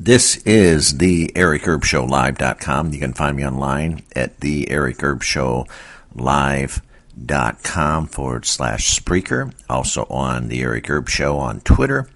This 0.00 0.36
is 0.44 0.98
the 0.98 1.32
Eric 1.34 1.66
Erb 1.66 1.84
Show 1.84 2.04
Live.com. 2.04 2.92
You 2.92 3.00
can 3.00 3.14
find 3.14 3.36
me 3.36 3.44
online 3.44 4.04
at 4.14 4.38
the 4.38 4.70
Eric 4.70 5.02
Erb 5.02 5.24
Show 5.24 5.66
Live.com 6.14 8.06
forward 8.06 8.46
slash 8.46 8.96
Spreaker. 8.96 9.52
Also 9.68 10.04
on 10.04 10.46
the 10.48 10.62
Eric 10.62 10.88
Erb 10.88 11.08
Show 11.08 11.38
on 11.38 11.60
Twitter. 11.62 12.08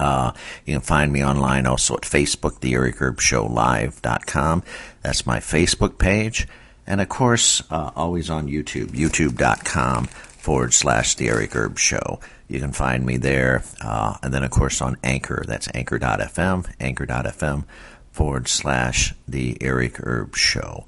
Uh, 0.00 0.32
you 0.66 0.74
can 0.74 0.80
find 0.80 1.12
me 1.12 1.24
online 1.24 1.66
also 1.66 1.94
at 1.94 2.02
Facebook, 2.02 2.58
the 2.60 2.74
Eric 2.74 3.00
Erb 3.00 3.20
Show 3.20 3.46
Live.com. 3.46 4.64
That's 5.02 5.24
my 5.24 5.38
Facebook 5.38 5.98
page. 5.98 6.48
And 6.84 7.00
of 7.00 7.08
course, 7.08 7.62
uh, 7.70 7.92
always 7.94 8.28
on 8.28 8.48
YouTube, 8.48 8.88
youtube.com 8.88 10.06
forward 10.06 10.74
slash 10.74 11.14
the 11.14 11.28
Eric 11.28 11.54
Erb 11.54 11.78
Show. 11.78 12.18
You 12.48 12.60
can 12.60 12.72
find 12.72 13.04
me 13.04 13.18
there. 13.18 13.62
Uh, 13.80 14.16
and 14.22 14.32
then, 14.32 14.42
of 14.42 14.50
course, 14.50 14.80
on 14.80 14.96
Anchor. 15.04 15.44
That's 15.46 15.68
anchor.fm, 15.74 16.70
anchor.fm 16.80 17.64
forward 18.10 18.48
slash 18.48 19.14
the 19.28 19.58
Eric 19.60 20.00
Erb 20.04 20.34
Show. 20.34 20.84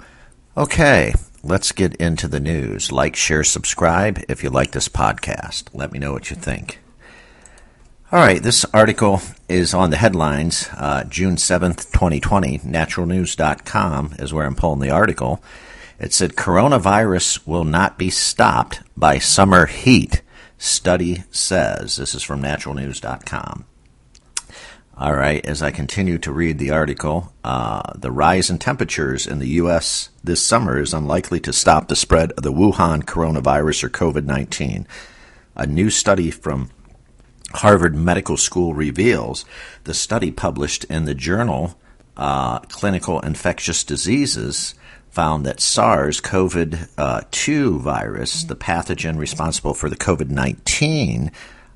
Okay, 0.56 1.15
let's 1.45 1.73
get 1.73 1.95
into 1.96 2.27
the 2.27 2.41
news. 2.41 2.91
Like, 2.91 3.15
share, 3.15 3.45
subscribe 3.45 4.20
if 4.28 4.42
you 4.42 4.51
like 4.51 4.73
this 4.73 4.88
podcast. 4.88 5.68
Let 5.73 5.92
me 5.92 5.98
know 5.98 6.12
what 6.12 6.30
you 6.30 6.37
think. 6.37 6.80
All 8.10 8.18
right, 8.18 8.42
this 8.42 8.65
article 8.74 9.20
is 9.48 9.73
on 9.73 9.90
the 9.90 9.96
headlines. 9.96 10.68
Uh, 10.77 11.04
June 11.04 11.37
7th, 11.37 11.92
2020. 11.92 12.59
Naturalnews.com 12.59 14.15
is 14.18 14.32
where 14.32 14.46
I'm 14.46 14.56
pulling 14.56 14.80
the 14.80 14.90
article. 14.90 15.40
It 16.01 16.12
said 16.12 16.32
coronavirus 16.32 17.46
will 17.46 17.65
not 17.65 17.98
be 17.98 18.10
stopped 18.10 18.80
by 18.96 19.18
summer 19.18 19.66
heat 19.66 20.23
study 20.60 21.24
says. 21.30 21.96
This 21.96 22.14
is 22.14 22.23
from 22.23 22.42
naturalnews.com. 22.42 23.64
All 24.96 25.14
right, 25.14 25.45
as 25.46 25.62
I 25.62 25.70
continue 25.70 26.18
to 26.18 26.30
read 26.30 26.59
the 26.59 26.70
article, 26.70 27.32
uh, 27.42 27.95
the 27.96 28.12
rise 28.12 28.51
in 28.51 28.59
temperatures 28.59 29.26
in 29.26 29.38
the 29.38 29.48
U.S. 29.48 30.10
this 30.23 30.45
summer 30.45 30.79
is 30.79 30.93
unlikely 30.93 31.40
to 31.40 31.54
stop 31.54 31.88
the 31.88 31.96
spread 31.96 32.32
of 32.32 32.43
the 32.43 32.52
Wuhan 32.52 33.04
coronavirus 33.04 33.85
or 33.85 33.88
COVID 33.88 34.26
19. 34.26 34.87
A 35.57 35.66
new 35.66 35.88
study 35.88 36.30
from 36.30 36.70
Harvard 37.54 37.96
Medical 37.96 38.37
School 38.37 38.74
reveals 38.74 39.46
the 39.85 39.95
study 39.95 40.30
published 40.30 40.85
in 40.85 41.07
the 41.07 41.15
journal 41.15 41.79
uh, 42.18 42.59
Clinical 42.59 43.20
Infectious 43.20 43.82
Diseases 43.82 44.74
found 45.11 45.45
that 45.45 45.61
SARS 45.61 46.21
CoV 46.21 46.89
2 47.30 47.79
virus, 47.79 48.45
the 48.45 48.57
pathogen 48.57 49.19
responsible 49.19 49.75
for 49.75 49.91
the 49.91 49.97
COVID 49.97 50.30
19 50.30 51.30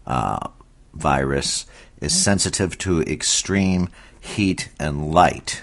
uh, 0.07 0.49
virus, 0.95 1.67
is 2.01 2.13
sensitive 2.13 2.79
to 2.79 3.03
extreme 3.03 3.89
heat 4.21 4.71
and 4.79 5.13
light. 5.13 5.63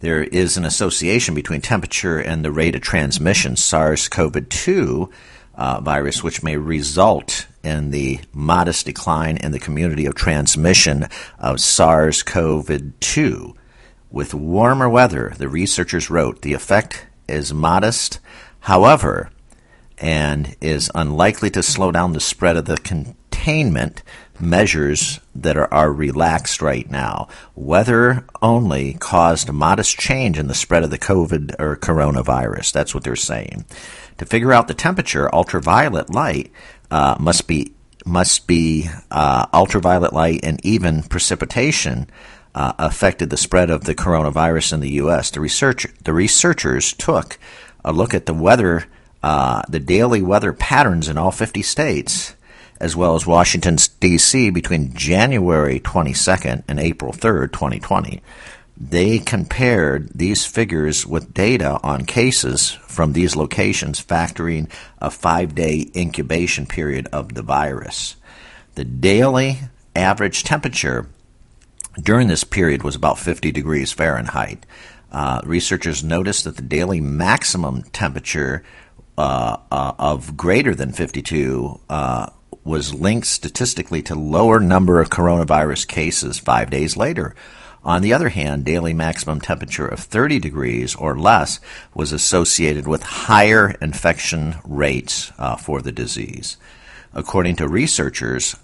There 0.00 0.22
is 0.22 0.56
an 0.56 0.64
association 0.64 1.34
between 1.34 1.60
temperature 1.60 2.18
and 2.18 2.44
the 2.44 2.52
rate 2.52 2.76
of 2.76 2.82
transmission. 2.82 3.56
SARS 3.56 4.08
CoV 4.08 4.48
2 4.48 5.10
uh, 5.54 5.80
virus, 5.80 6.22
which 6.22 6.42
may 6.42 6.56
result 6.56 7.46
in 7.64 7.90
the 7.90 8.20
modest 8.32 8.86
decline 8.86 9.36
in 9.38 9.50
the 9.50 9.58
community 9.58 10.06
of 10.06 10.14
transmission 10.14 11.08
of 11.38 11.60
SARS 11.60 12.22
CoV 12.22 12.92
2. 13.00 13.54
With 14.10 14.32
warmer 14.32 14.88
weather, 14.88 15.34
the 15.36 15.48
researchers 15.48 16.08
wrote, 16.08 16.40
the 16.40 16.54
effect 16.54 17.06
is 17.28 17.52
modest, 17.52 18.20
however, 18.60 19.30
and 19.98 20.56
is 20.60 20.90
unlikely 20.94 21.50
to 21.50 21.62
slow 21.62 21.92
down 21.92 22.14
the 22.14 22.20
spread 22.20 22.56
of 22.56 22.64
the 22.64 22.78
containment 22.78 24.02
measures 24.40 25.20
that 25.34 25.56
are, 25.56 25.72
are 25.72 25.92
relaxed 25.92 26.62
right 26.62 26.90
now. 26.90 27.28
Weather 27.54 28.24
only 28.40 28.94
caused 28.94 29.48
a 29.48 29.52
modest 29.52 29.98
change 29.98 30.38
in 30.38 30.46
the 30.46 30.54
spread 30.54 30.84
of 30.84 30.90
the 30.90 30.98
COVID 30.98 31.56
or 31.58 31.76
coronavirus. 31.76 32.72
That's 32.72 32.94
what 32.94 33.04
they're 33.04 33.16
saying. 33.16 33.66
To 34.18 34.24
figure 34.24 34.52
out 34.52 34.68
the 34.68 34.74
temperature, 34.74 35.32
ultraviolet 35.34 36.10
light 36.10 36.50
uh, 36.90 37.16
must 37.20 37.46
be 37.46 37.74
must 38.06 38.46
be 38.46 38.88
uh, 39.10 39.46
ultraviolet 39.52 40.14
light 40.14 40.40
and 40.42 40.64
even 40.64 41.02
precipitation 41.02 42.08
uh, 42.54 42.72
affected 42.78 43.30
the 43.30 43.36
spread 43.36 43.70
of 43.70 43.84
the 43.84 43.94
coronavirus 43.94 44.74
in 44.74 44.80
the 44.80 44.90
U.S. 44.92 45.30
The 45.30 45.40
research 45.40 45.86
the 46.04 46.12
researchers 46.12 46.92
took 46.92 47.38
a 47.84 47.92
look 47.92 48.14
at 48.14 48.26
the 48.26 48.34
weather, 48.34 48.86
uh, 49.22 49.62
the 49.68 49.80
daily 49.80 50.22
weather 50.22 50.52
patterns 50.52 51.08
in 51.08 51.18
all 51.18 51.30
50 51.30 51.62
states, 51.62 52.34
as 52.80 52.96
well 52.96 53.14
as 53.14 53.26
Washington 53.26 53.76
D.C. 54.00 54.50
between 54.50 54.94
January 54.94 55.80
22nd 55.80 56.64
and 56.68 56.80
April 56.80 57.12
3rd, 57.12 57.52
2020. 57.52 58.22
They 58.80 59.18
compared 59.18 60.10
these 60.14 60.46
figures 60.46 61.04
with 61.04 61.34
data 61.34 61.80
on 61.82 62.04
cases 62.04 62.70
from 62.70 63.12
these 63.12 63.34
locations, 63.34 64.04
factoring 64.04 64.70
a 65.00 65.10
five 65.10 65.56
day 65.56 65.90
incubation 65.96 66.64
period 66.64 67.08
of 67.12 67.34
the 67.34 67.42
virus. 67.42 68.14
The 68.76 68.84
daily 68.84 69.58
average 69.96 70.44
temperature 70.44 71.08
during 72.00 72.28
this 72.28 72.44
period 72.44 72.82
was 72.82 72.94
about 72.94 73.18
50 73.18 73.52
degrees 73.52 73.92
Fahrenheit. 73.92 74.64
Uh, 75.10 75.40
researchers 75.44 76.04
noticed 76.04 76.44
that 76.44 76.56
the 76.56 76.62
daily 76.62 77.00
maximum 77.00 77.82
temperature 77.82 78.62
uh, 79.16 79.56
uh, 79.72 79.92
of 79.98 80.36
greater 80.36 80.74
than 80.74 80.92
52 80.92 81.80
uh, 81.88 82.30
was 82.64 82.94
linked 82.94 83.26
statistically 83.26 84.02
to 84.02 84.14
lower 84.14 84.60
number 84.60 85.00
of 85.00 85.10
coronavirus 85.10 85.88
cases 85.88 86.38
five 86.38 86.70
days 86.70 86.96
later. 86.96 87.34
On 87.84 88.02
the 88.02 88.12
other 88.12 88.28
hand, 88.28 88.64
daily 88.64 88.92
maximum 88.92 89.40
temperature 89.40 89.86
of 89.86 90.00
30 90.00 90.38
degrees 90.40 90.94
or 90.94 91.18
less 91.18 91.60
was 91.94 92.12
associated 92.12 92.86
with 92.86 93.02
higher 93.02 93.70
infection 93.80 94.56
rates 94.64 95.32
uh, 95.38 95.56
for 95.56 95.80
the 95.80 95.92
disease. 95.92 96.56
According 97.14 97.56
to 97.56 97.68
researchers, 97.68 98.56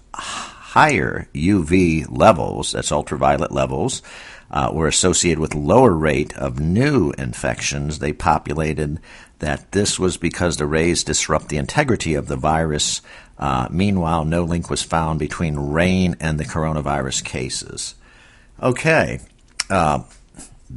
higher 0.75 1.25
UV 1.33 2.05
levels, 2.09 2.73
that's 2.73 2.91
ultraviolet 2.91 3.49
levels, 3.49 4.01
uh, 4.51 4.69
were 4.73 4.89
associated 4.89 5.39
with 5.39 5.55
lower 5.55 5.93
rate 5.93 6.35
of 6.35 6.59
new 6.59 7.11
infections. 7.11 7.99
They 7.99 8.11
populated 8.11 8.99
that 9.39 9.71
this 9.71 9.97
was 9.97 10.17
because 10.17 10.57
the 10.57 10.65
rays 10.65 11.05
disrupt 11.05 11.47
the 11.47 11.55
integrity 11.55 12.13
of 12.13 12.27
the 12.27 12.35
virus. 12.35 13.01
Uh, 13.39 13.69
meanwhile, 13.71 14.25
no 14.25 14.43
link 14.43 14.69
was 14.69 14.83
found 14.83 15.17
between 15.17 15.55
rain 15.55 16.17
and 16.19 16.37
the 16.37 16.43
coronavirus 16.43 17.23
cases. 17.23 17.95
Okay. 18.61 19.21
Uh, 19.69 20.03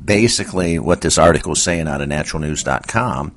basically, 0.05 0.79
what 0.79 1.01
this 1.01 1.19
article 1.19 1.55
is 1.55 1.63
saying 1.63 1.89
out 1.89 2.01
of 2.01 2.09
naturalnews.com 2.09 3.35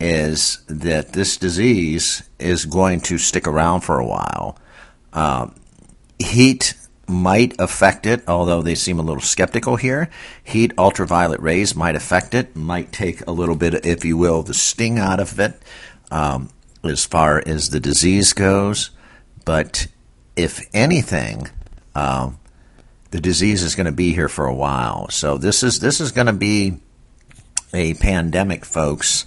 is 0.00 0.64
that 0.66 1.12
this 1.12 1.36
disease 1.36 2.24
is 2.40 2.64
going 2.64 3.00
to 3.02 3.18
stick 3.18 3.46
around 3.46 3.82
for 3.82 4.00
a 4.00 4.06
while. 4.06 4.58
Um, 5.12 5.54
Heat 6.22 6.74
might 7.06 7.54
affect 7.60 8.06
it, 8.06 8.22
although 8.26 8.62
they 8.62 8.74
seem 8.74 8.98
a 8.98 9.02
little 9.02 9.22
skeptical 9.22 9.76
here. 9.76 10.08
Heat, 10.42 10.72
ultraviolet 10.78 11.40
rays 11.40 11.76
might 11.76 11.96
affect 11.96 12.34
it, 12.34 12.56
might 12.56 12.92
take 12.92 13.26
a 13.26 13.32
little 13.32 13.56
bit, 13.56 13.84
if 13.84 14.04
you 14.04 14.16
will, 14.16 14.42
the 14.42 14.54
sting 14.54 14.98
out 14.98 15.20
of 15.20 15.38
it 15.38 15.60
um, 16.10 16.50
as 16.82 17.04
far 17.04 17.42
as 17.44 17.70
the 17.70 17.80
disease 17.80 18.32
goes. 18.32 18.90
But 19.44 19.88
if 20.36 20.66
anything, 20.72 21.48
um, 21.94 22.38
the 23.10 23.20
disease 23.20 23.62
is 23.62 23.74
going 23.74 23.86
to 23.86 23.92
be 23.92 24.14
here 24.14 24.28
for 24.28 24.46
a 24.46 24.54
while. 24.54 25.08
So 25.10 25.36
this 25.36 25.62
is 25.62 25.80
this 25.80 26.00
is 26.00 26.12
going 26.12 26.28
to 26.28 26.32
be 26.32 26.78
a 27.74 27.94
pandemic, 27.94 28.64
folks, 28.64 29.26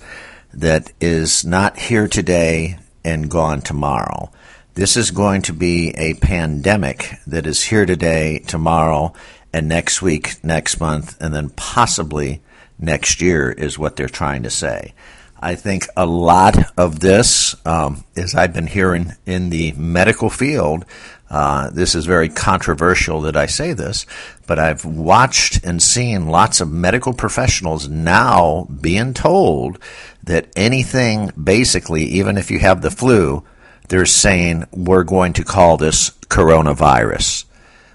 that 0.53 0.91
is 1.01 1.45
not 1.45 1.77
here 1.77 2.07
today 2.07 2.79
and 3.03 3.29
gone 3.29 3.61
tomorrow. 3.61 4.31
This 4.75 4.97
is 4.97 5.11
going 5.11 5.43
to 5.43 5.53
be 5.53 5.91
a 5.91 6.15
pandemic 6.15 7.09
that 7.27 7.47
is 7.47 7.63
here 7.63 7.85
today, 7.85 8.39
tomorrow, 8.39 9.13
and 9.53 9.69
next 9.69 10.01
week, 10.01 10.43
next 10.43 10.81
month, 10.81 11.15
and 11.21 11.33
then 11.33 11.47
possibly 11.51 12.41
next 12.77 13.21
year, 13.21 13.49
is 13.49 13.79
what 13.79 13.95
they're 13.95 14.09
trying 14.09 14.43
to 14.43 14.49
say. 14.49 14.93
I 15.39 15.55
think 15.55 15.87
a 15.95 16.05
lot 16.05 16.57
of 16.77 16.99
this, 16.99 17.55
um, 17.65 18.03
as 18.17 18.35
I've 18.35 18.53
been 18.53 18.67
hearing 18.67 19.13
in 19.25 19.49
the 19.49 19.71
medical 19.77 20.29
field, 20.29 20.83
uh, 21.29 21.69
this 21.69 21.95
is 21.95 22.05
very 22.05 22.27
controversial 22.27 23.21
that 23.21 23.37
I 23.37 23.45
say 23.45 23.71
this, 23.71 24.05
but 24.45 24.59
I've 24.59 24.83
watched 24.83 25.63
and 25.63 25.81
seen 25.81 26.27
lots 26.27 26.59
of 26.59 26.69
medical 26.69 27.13
professionals 27.13 27.87
now 27.87 28.67
being 28.81 29.13
told 29.13 29.79
that 30.25 30.49
anything, 30.57 31.31
basically, 31.41 32.03
even 32.03 32.37
if 32.37 32.51
you 32.51 32.59
have 32.59 32.81
the 32.81 32.91
flu, 32.91 33.45
they're 33.89 34.05
saying 34.05 34.65
we're 34.71 35.03
going 35.03 35.33
to 35.33 35.43
call 35.43 35.77
this 35.77 36.11
coronavirus. 36.29 37.45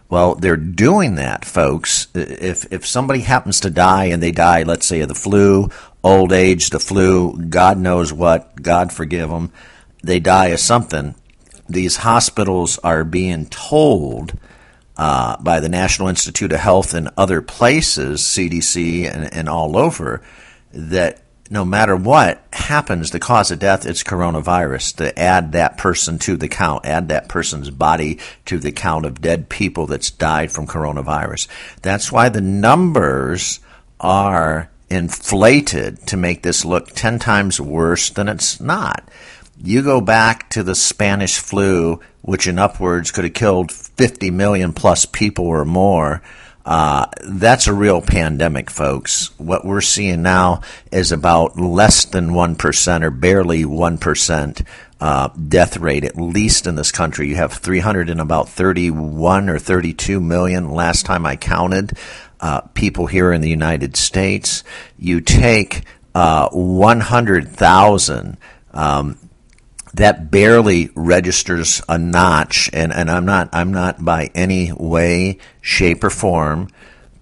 Well, 0.08 0.34
they're 0.34 0.56
doing 0.56 1.14
that, 1.16 1.44
folks. 1.44 2.08
If 2.14 2.72
if 2.72 2.84
somebody 2.84 3.20
happens 3.20 3.60
to 3.60 3.70
die 3.70 4.06
and 4.06 4.22
they 4.22 4.32
die, 4.32 4.64
let's 4.64 4.87
say 4.87 5.00
of 5.00 5.08
the 5.08 5.14
flu, 5.14 5.70
old 6.02 6.32
age, 6.32 6.70
the 6.70 6.81
flu, 6.81 7.37
God 7.37 7.78
knows 7.78 8.12
what, 8.12 8.60
God 8.60 8.92
forgive 8.92 9.31
them, 9.31 9.52
they 10.02 10.19
die 10.19 10.48
of 10.48 10.58
something. 10.60 11.14
These 11.69 11.96
hospitals 11.96 12.78
are 12.78 13.04
being 13.04 13.46
told 13.46 14.37
uh, 14.96 15.37
by 15.40 15.60
the 15.60 15.69
National 15.69 16.08
Institute 16.08 16.52
of 16.52 16.58
Health 16.58 16.92
and 16.92 17.10
other 17.16 17.40
places, 17.40 18.20
CDC 18.20 19.08
and, 19.08 19.32
and 19.32 19.48
all 19.48 19.76
over, 19.76 20.20
that 20.72 21.22
no 21.50 21.64
matter 21.64 21.97
what 21.97 22.43
happens, 22.52 23.11
the 23.11 23.19
cause 23.19 23.50
of 23.50 23.58
death 23.58 23.85
is 23.85 24.05
coronavirus. 24.05 24.97
To 24.97 25.19
add 25.19 25.52
that 25.52 25.76
person 25.76 26.20
to 26.20 26.37
the 26.37 26.49
count, 26.49 26.87
add 26.87 27.08
that 27.08 27.29
person's 27.29 27.70
body 27.70 28.20
to 28.47 28.58
the 28.58 28.70
count 28.70 29.05
of 29.05 29.20
dead 29.20 29.49
people 29.49 29.88
that's 29.88 30.12
died 30.12 30.52
from 30.52 30.69
coronavirus. 30.69 31.49
That's 31.82 32.12
why 32.12 32.29
the 32.29 32.41
numbers 32.41 33.58
are 33.99 34.70
inflated 34.88 36.06
to 36.06 36.17
make 36.17 36.43
this 36.43 36.64
look 36.64 36.91
10 36.91 37.19
times 37.19 37.61
worse 37.61 38.11
than 38.11 38.29
it's 38.29 38.61
not. 38.61 39.08
You 39.62 39.82
go 39.82 40.00
back 40.00 40.50
to 40.50 40.62
the 40.62 40.76
Spanish 40.76 41.38
flu, 41.38 42.00
which 42.23 42.47
in 42.47 42.61
upwards 42.61 43.11
could 43.11 43.25
have 43.25 43.35
killed 43.35 43.73
50 43.73 44.31
million 44.31 44.73
plus 44.73 45.05
people 45.05 45.47
or 45.47 45.64
more. 45.64 46.23
Uh, 46.65 47.07
that's 47.25 47.67
a 47.67 47.73
real 47.73 48.03
pandemic, 48.03 48.71
folks. 48.71 49.37
What 49.39 49.65
we're 49.65 49.81
seeing 49.81 50.23
now 50.23 50.61
is 50.93 51.11
about 51.11 51.59
less 51.59 52.05
than 52.05 52.31
1% 52.31 53.03
or 53.03 53.11
barely 53.11 53.65
1% 53.65 54.67
uh, 55.01 55.29
death 55.29 55.79
rate, 55.79 56.05
at 56.05 56.17
least 56.17 56.67
in 56.67 56.75
this 56.75 56.93
country. 56.93 57.29
You 57.29 57.37
have 57.37 57.55
300 57.55 58.11
and 58.11 58.21
about 58.21 58.49
31 58.51 59.49
or 59.49 59.59
32 59.59 60.21
million 60.21 60.71
last 60.71 61.07
time 61.07 61.25
I 61.25 61.37
counted 61.37 61.97
uh, 62.41 62.61
people 62.75 63.07
here 63.07 63.33
in 63.33 63.41
the 63.41 63.49
United 63.49 63.97
States. 63.97 64.62
You 64.99 65.21
take 65.21 65.85
uh, 66.15 66.51
100,000. 66.51 68.37
Um, 68.73 69.19
that 69.94 70.31
barely 70.31 70.90
registers 70.94 71.82
a 71.88 71.98
notch, 71.98 72.70
and, 72.72 72.92
and 72.92 73.10
I'm 73.10 73.26
not 73.26 73.48
I'm 73.52 73.72
not 73.72 74.04
by 74.04 74.31
any 74.34 74.72
way, 74.72 75.38
shape, 75.60 76.04
or 76.04 76.10
form 76.10 76.69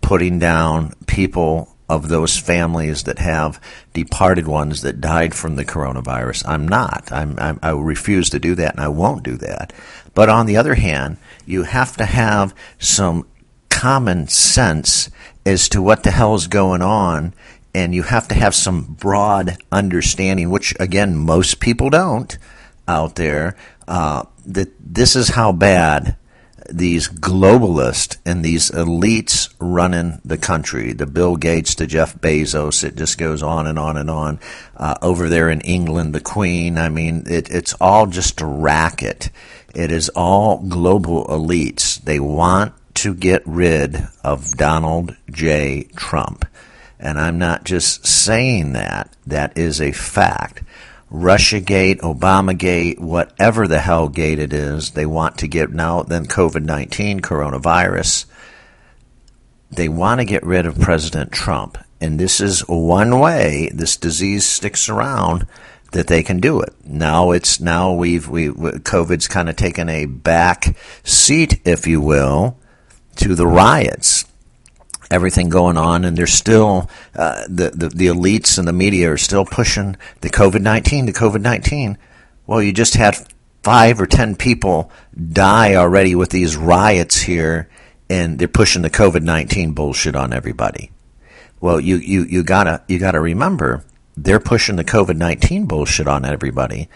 putting 0.01 0.39
down 0.39 0.93
people 1.07 1.75
of 1.89 2.09
those 2.09 2.37
families 2.37 3.05
that 3.05 3.19
have 3.19 3.61
departed 3.95 4.47
ones 4.47 4.83
that 4.83 5.01
died 5.01 5.35
from 5.35 5.57
the 5.57 5.65
coronavirus. 5.65 6.47
I'm 6.47 6.69
not. 6.69 7.11
I'm, 7.11 7.39
I'm, 7.39 7.59
i 7.63 7.71
refuse 7.71 8.31
to 8.31 8.39
do 8.39 8.55
that, 8.57 8.75
and 8.75 8.81
I 8.85 8.89
won't 8.89 9.23
do 9.23 9.37
that. 9.39 9.73
But 10.15 10.29
on 10.29 10.47
the 10.47 10.57
other 10.57 10.75
hand, 10.75 11.17
you 11.47 11.63
have 11.63 11.97
to 11.97 12.05
have 12.05 12.55
some 12.79 13.27
common 13.71 14.29
sense 14.29 15.09
as 15.47 15.69
to 15.71 15.81
what 15.81 16.03
the 16.03 16.11
hell 16.11 16.35
is 16.35 16.47
going 16.47 16.83
on, 16.83 17.33
and 17.79 17.95
you 17.95 18.03
have 18.03 18.27
to 18.29 18.35
have 18.35 18.55
some 18.55 18.83
broad 18.83 19.57
understanding, 19.71 20.51
which 20.51 20.75
again 20.81 21.17
most 21.17 21.61
people 21.61 21.91
don't 21.91 22.37
out 22.89 23.15
there. 23.15 23.57
Uh, 23.87 24.25
that 24.47 24.73
this 24.81 25.15
is 25.15 25.29
how 25.29 25.53
bad 25.53 26.17
these 26.69 27.09
globalists 27.09 28.19
and 28.27 28.45
these 28.45 28.71
elites 28.71 29.55
running 29.59 30.21
the 30.25 30.37
country, 30.37 30.93
the 30.93 31.07
Bill 31.07 31.37
Gates, 31.37 31.77
the 31.77 31.87
Jeff 31.87 32.15
Bezos, 32.17 32.85
it 32.85 32.97
just 32.97 33.17
goes 33.17 33.43
on 33.43 33.67
and 33.67 33.79
on 33.79 33.97
and 33.97 34.11
on. 34.11 34.41
Uh, 34.77 34.95
over 35.01 35.29
there 35.29 35.49
in 35.49 35.61
England, 35.63 36.15
the 36.15 36.21
Queen, 36.21 36.77
I 36.77 36.89
mean, 36.89 37.25
it, 37.27 37.49
it's 37.51 37.75
all 37.81 38.07
just 38.07 38.41
a 38.41 38.47
racket. 38.47 39.31
It 39.75 39.91
is 39.91 40.11
all 40.11 40.59
global 40.59 41.27
elites. 41.27 42.03
They 42.03 42.21
want 42.21 42.75
to 42.95 43.15
get 43.15 43.43
rid 43.47 43.97
of 44.25 44.57
Donald 44.57 45.17
J. 45.31 45.85
Trump. 45.97 46.45
And 47.01 47.19
I'm 47.19 47.39
not 47.39 47.65
just 47.65 48.07
saying 48.07 48.73
that, 48.73 49.15
that 49.27 49.57
is 49.57 49.81
a 49.81 49.93
fact. 49.93 50.63
Russiagate, 51.11 52.01
Obamagate, 52.01 52.99
whatever 52.99 53.67
the 53.67 53.81
hell 53.81 54.09
gate 54.09 54.39
it 54.39 54.53
is, 54.53 54.91
they 54.91 55.07
want 55.07 55.39
to 55.39 55.49
get 55.49 55.71
now, 55.71 56.03
then 56.03 56.27
COVID 56.27 56.65
19, 56.65 57.21
coronavirus. 57.21 58.27
They 59.71 59.89
want 59.89 60.21
to 60.21 60.25
get 60.25 60.45
rid 60.45 60.67
of 60.67 60.81
President 60.81 61.33
Trump. 61.33 61.79
And 62.01 62.19
this 62.19 62.41
is 62.41 62.61
one 62.69 63.19
way 63.19 63.71
this 63.75 63.97
disease 63.97 64.47
sticks 64.47 64.89
around 64.89 65.47
that 65.93 66.07
they 66.07 66.23
can 66.23 66.41
do 66.41 66.61
it. 66.61 66.75
Now 66.85 67.31
it's 67.31 67.61
now 67.61 67.93
we've 67.93 68.29
we 68.29 68.49
COVID's 68.49 69.29
kind 69.29 69.49
of 69.49 69.57
taken 69.57 69.89
a 69.89 70.05
back 70.07 70.77
seat, 71.03 71.61
if 71.65 71.87
you 71.87 72.01
will, 72.01 72.59
to 73.17 73.35
the 73.35 73.47
riots, 73.47 74.25
everything 75.11 75.49
going 75.49 75.77
on, 75.77 76.05
and 76.05 76.17
they're 76.17 76.27
still 76.27 76.91
uh, 77.15 77.45
the, 77.49 77.71
the 77.71 77.89
the 77.89 78.07
elites 78.07 78.59
and 78.59 78.69
the 78.69 78.73
media 78.73 79.13
are 79.13 79.19
still 79.19 79.45
pushing 79.45 79.97
the 80.21 80.31
COVID 80.31 80.61
nineteen, 80.61 81.07
the 81.07 81.13
COVID 81.13 81.41
nineteen. 81.41 81.99
Well, 82.47 82.63
you 82.63 82.73
just 82.73 82.95
had 82.95 83.17
five 83.63 84.01
or 84.01 84.07
ten 84.07 84.37
people 84.37 84.91
die 85.33 85.75
already 85.75 86.15
with 86.15 86.31
these 86.31 86.57
riots 86.57 87.23
here, 87.23 87.69
and 88.09 88.39
they're 88.39 88.49
pushing 88.49 88.83
the 88.83 88.91
COVID 88.91 89.23
nineteen 89.23 89.73
bullshit 89.73 90.17
on 90.17 90.33
everybody. 90.33 90.91
Well, 91.61 91.81
you, 91.81 91.97
you, 91.97 92.23
you 92.23 92.43
gotta 92.45 92.83
you 92.89 92.99
gotta 92.99 93.21
remember 93.21 93.85
they're 94.17 94.41
pushing 94.41 94.77
the 94.77 94.85
COVID 94.85 95.17
nineteen 95.17 95.67
bullshit 95.67 96.07
on 96.07 96.25
everybody 96.25 96.89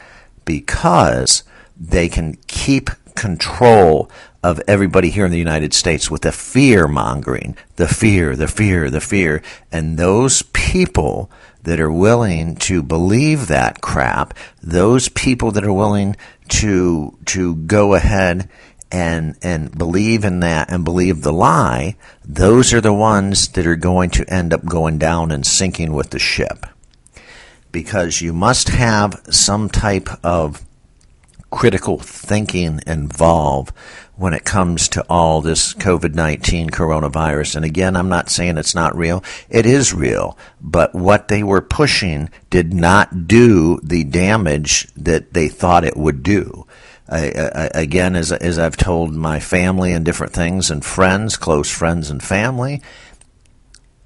because 0.45 1.43
they 1.79 2.09
can 2.09 2.37
keep 2.47 2.91
control 3.15 4.11
of 4.43 4.61
everybody 4.67 5.11
here 5.11 5.25
in 5.25 5.31
the 5.31 5.39
United 5.39 5.73
States 5.73 6.11
with 6.11 6.23
the 6.23 6.33
fear 6.33 6.89
mongering, 6.89 7.57
the 7.77 7.87
fear, 7.87 8.35
the 8.35 8.49
fear, 8.49 8.91
the 8.91 9.01
fear. 9.01 9.43
And 9.71 9.97
those 9.97 10.43
people 10.53 11.31
that 11.63 11.79
are 11.79 11.93
willing 11.93 12.57
to 12.57 12.83
believe 12.83 13.47
that 13.47 13.81
crap, 13.81 14.35
those 14.61 15.09
people 15.09 15.53
that 15.53 15.65
are 15.65 15.73
willing 15.73 16.17
to, 16.49 17.17
to 17.27 17.55
go 17.55 17.95
ahead 17.95 18.49
and, 18.91 19.37
and 19.43 19.77
believe 19.77 20.25
in 20.25 20.41
that 20.41 20.71
and 20.71 20.85
believe 20.85 21.23
the 21.23 21.33
lie, 21.33 21.97
those 22.25 22.75
are 22.75 22.81
the 22.81 22.93
ones 22.93 23.49
that 23.49 23.67
are 23.67 23.77
going 23.77 24.11
to 24.11 24.29
end 24.33 24.53
up 24.53 24.65
going 24.65 24.99
down 24.99 25.31
and 25.31 25.47
sinking 25.47 25.93
with 25.93 26.11
the 26.11 26.19
ship. 26.19 26.67
Because 27.71 28.21
you 28.21 28.33
must 28.35 28.69
have 28.69 29.23
some 29.31 29.71
type 29.71 30.09
of 30.23 30.63
critical 31.53 31.99
thinking 31.99 32.81
involved 32.87 33.73
when 34.17 34.35
it 34.35 34.45
comes 34.45 34.89
to 34.89 35.05
all 35.09 35.41
this 35.41 35.75
COVID 35.75 36.15
19 36.15 36.71
coronavirus. 36.71 37.57
And 37.57 37.65
again, 37.65 37.95
I'm 37.95 38.09
not 38.09 38.31
saying 38.31 38.59
it's 38.59 38.75
not 38.75 38.97
real. 38.97 39.23
It 39.49 39.67
is 39.67 39.95
real. 39.95 40.37
But 40.61 40.95
what 40.95 41.29
they 41.29 41.43
were 41.43 41.61
pushing 41.61 42.31
did 42.51 42.75
not 42.75 43.29
do 43.29 43.79
the 43.83 44.03
damage 44.05 44.89
that 44.97 45.35
they 45.35 45.49
thought 45.49 45.85
it 45.85 45.97
would 45.97 46.23
do. 46.23 46.67
I, 47.09 47.31
I, 47.31 47.71
again, 47.75 48.17
as, 48.17 48.33
as 48.33 48.59
I've 48.59 48.77
told 48.77 49.15
my 49.15 49.39
family 49.39 49.93
and 49.93 50.05
different 50.05 50.33
things 50.33 50.71
and 50.71 50.85
friends, 50.85 51.37
close 51.37 51.71
friends 51.71 52.09
and 52.11 52.23
family, 52.23 52.81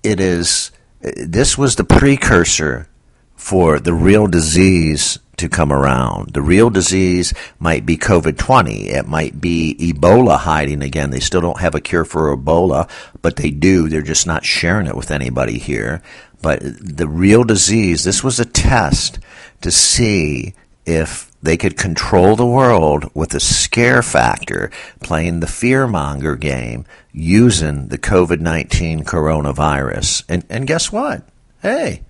it 0.03 0.19
is, 0.19 0.73
this 1.01 1.57
was 1.57 1.77
the 1.77 1.85
precursor 1.85 2.89
for 3.37 3.79
the 3.79 3.95
real 3.95 4.27
disease 4.27 5.19
to 5.37 5.49
come 5.49 5.73
around. 5.73 6.33
The 6.33 6.43
real 6.43 6.71
disease 6.71 7.35
might 7.59 7.85
be 7.85 7.97
COVID 7.97 8.39
20. 8.39 8.89
It 8.89 9.07
might 9.07 9.41
be 9.41 9.77
Ebola 9.79 10.39
hiding 10.39 10.83
again. 10.83 11.11
They 11.11 11.21
still 11.21 11.41
don't 11.41 11.61
have 11.61 11.75
a 11.75 11.81
cure 11.81 12.05
for 12.05 12.35
Ebola, 12.37 12.89
but 13.23 13.37
they 13.37 13.51
do. 13.51 13.89
They're 13.89 14.03
just 14.03 14.27
not 14.27 14.45
sharing 14.45 14.87
it 14.87 14.97
with 14.97 15.11
anybody 15.11 15.59
here. 15.59 16.03
But 16.43 16.61
the 16.63 17.09
real 17.09 17.45
disease, 17.45 18.05
this 18.05 18.23
was 18.23 18.39
a 18.39 18.45
test 18.45 19.19
to 19.63 19.71
see 19.71 20.55
if 20.85 21.31
they 21.43 21.57
could 21.57 21.77
control 21.77 22.37
the 22.37 22.47
world 22.47 23.11
with 23.15 23.35
a 23.35 23.41
scare 23.41 24.03
factor, 24.03 24.71
playing 25.03 25.41
the 25.41 25.47
fearmonger 25.47 26.39
game 26.39 26.85
using 27.13 27.89
the 27.89 27.99
COVID 27.99 28.41
19 28.41 29.05
coronavirus. 29.05 30.25
And, 30.29 30.45
and 30.49 30.67
guess 30.67 30.93
what? 30.93 31.23
Hey, 31.63 32.03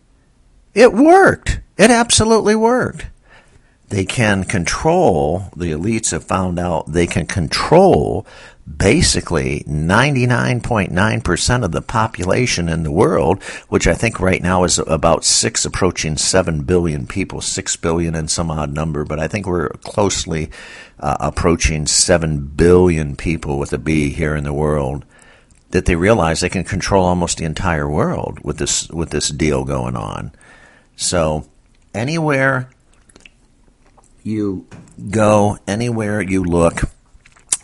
it 0.75 0.93
worked. 0.93 1.61
It 1.77 1.91
absolutely 1.91 2.55
worked 2.55 3.07
they 3.89 4.05
can 4.05 4.45
control, 4.45 5.45
the 5.57 5.71
elites 5.71 6.11
have 6.11 6.25
found 6.25 6.59
out 6.59 6.91
they 6.93 7.07
can 7.07 7.27
control 7.27 8.27
basically 8.67 9.63
99.9% 9.69 11.65
of 11.65 11.71
the 11.71 11.83
population 11.83 12.69
in 12.69 12.83
the 12.83 12.91
world, 12.91 13.41
which 13.69 13.87
I 13.87 13.95
think 13.95 14.19
right 14.19 14.43
now 14.43 14.65
is 14.65 14.81
about 14.81 15.25
six, 15.25 15.65
approaching 15.65 16.17
seven 16.17 16.63
billion 16.63 17.07
people, 17.07 17.41
six 17.41 17.77
billion 17.77 18.17
and 18.17 18.29
some 18.29 18.51
odd 18.51 18.75
number, 18.75 19.05
but 19.05 19.21
I 19.21 19.29
think 19.29 19.47
we're 19.47 19.69
closely 19.69 20.51
uh, 20.99 21.17
approaching 21.21 21.87
seven 21.87 22.41
billion 22.45 23.15
people 23.15 23.57
with 23.59 23.73
a 23.73 23.79
B 23.79 24.11
here 24.11 24.35
in 24.35 24.43
the 24.45 24.53
world. 24.53 25.05
That 25.71 25.87
they 25.87 25.97
realize 25.97 26.41
they 26.41 26.49
can 26.49 26.63
control 26.65 27.05
almost 27.05 27.39
the 27.39 27.45
entire 27.45 27.89
world 27.91 28.39
with 28.43 28.59
this 28.59 28.89
with 28.89 29.11
this 29.11 29.29
deal 29.29 29.65
going 29.65 29.97
on. 29.97 30.31
So 30.95 31.45
anywhere 31.93 32.71
you 34.27 34.67
go, 35.11 35.59
anywhere 35.67 36.21
you 36.21 36.43
look, 36.43 36.83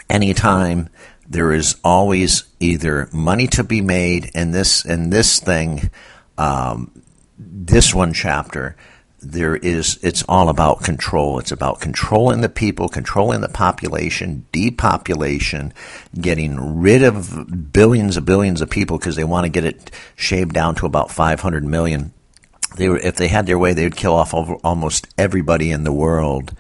anytime, 0.09 0.89
there 1.29 1.53
is 1.53 1.77
always 1.83 2.45
either 2.61 3.09
money 3.13 3.47
to 3.49 3.65
be 3.65 3.81
made 3.81 4.31
in 4.35 4.53
this 4.53 4.85
in 4.85 5.11
this 5.11 5.41
thing, 5.41 5.91
um, 6.39 7.03
this 7.39 7.95
one 7.95 8.13
chapter. 8.13 8.77
there 9.25 9.55
is 9.57 9.99
it's 10.03 10.25
all 10.29 10.49
about 10.49 10.83
control 10.83 11.39
it's 11.39 11.53
about 11.53 11.81
controlling 11.81 12.41
the 12.41 12.49
people 12.49 12.89
controlling 12.89 13.41
the 13.41 13.49
population 13.49 14.45
depopulation 14.51 15.73
getting 16.21 16.81
rid 16.81 17.05
of 17.05 17.73
billions 17.73 18.17
of 18.17 18.25
billions 18.25 18.61
of 18.61 18.69
people 18.69 18.99
because 18.99 19.15
they 19.15 19.23
want 19.23 19.45
to 19.45 19.49
get 19.49 19.65
it 19.65 19.93
shaved 20.17 20.53
down 20.53 20.75
to 20.75 20.87
about 20.87 21.09
500 21.09 21.65
million 21.65 22.13
they 22.77 22.89
were, 22.89 22.99
if 22.99 23.17
they 23.17 23.29
had 23.29 23.47
their 23.47 23.59
way 23.59 23.73
they 23.73 23.85
would 23.85 23.97
kill 23.97 24.15
off 24.15 24.35
almost 24.35 25.09
everybody 25.19 25.71
in 25.71 25.85
the 25.85 25.93
world 25.93 26.55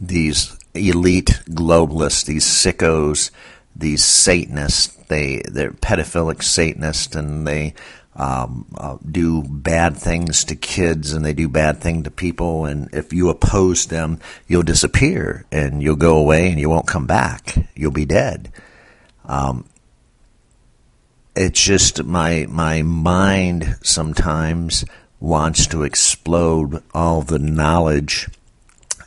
these 0.00 0.56
elite 0.74 1.40
globalists 1.50 2.24
these 2.24 2.44
sickos 2.44 3.30
these 3.74 4.04
satanists 4.04 4.94
they 5.08 5.42
they're 5.50 5.72
pedophilic 5.72 6.42
satanists 6.42 7.14
and 7.14 7.46
they 7.46 7.74
um, 8.18 8.66
uh, 8.76 8.98
do 9.08 9.44
bad 9.44 9.96
things 9.96 10.44
to 10.44 10.56
kids 10.56 11.12
and 11.12 11.24
they 11.24 11.32
do 11.32 11.48
bad 11.48 11.80
things 11.80 12.02
to 12.04 12.10
people. 12.10 12.64
And 12.64 12.92
if 12.92 13.12
you 13.12 13.28
oppose 13.28 13.86
them, 13.86 14.18
you'll 14.48 14.64
disappear 14.64 15.46
and 15.52 15.80
you'll 15.80 15.96
go 15.96 16.18
away 16.18 16.50
and 16.50 16.58
you 16.58 16.68
won't 16.68 16.88
come 16.88 17.06
back. 17.06 17.68
You'll 17.76 17.92
be 17.92 18.06
dead. 18.06 18.52
Um, 19.24 19.66
it's 21.36 21.62
just 21.62 22.02
my 22.02 22.46
my 22.48 22.82
mind 22.82 23.78
sometimes 23.82 24.84
wants 25.20 25.66
to 25.68 25.82
explode 25.82 26.82
all 26.94 27.22
the 27.22 27.38
knowledge 27.38 28.28